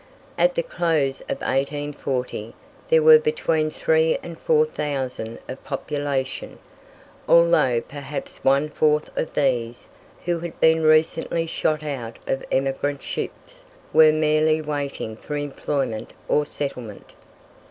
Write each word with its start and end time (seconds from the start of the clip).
At 0.35 0.55
the 0.55 0.63
close 0.63 1.21
of 1.29 1.41
1840 1.41 2.55
there 2.89 3.03
were 3.03 3.19
between 3.19 3.69
three 3.69 4.17
and 4.23 4.35
four 4.35 4.65
thousand 4.65 5.37
of 5.47 5.63
population, 5.63 6.57
although 7.29 7.81
perhaps 7.81 8.43
one 8.43 8.67
fourth 8.69 9.15
of 9.15 9.35
these, 9.35 9.89
who 10.25 10.39
had 10.39 10.59
been 10.59 10.81
recently 10.81 11.45
shot 11.45 11.83
out 11.83 12.17
of 12.25 12.43
emigrant 12.51 13.03
ships, 13.03 13.61
were 13.93 14.11
merely 14.11 14.59
waiting 14.59 15.15
for 15.15 15.37
employment 15.37 16.13
or 16.27 16.47
settlement. 16.47 17.13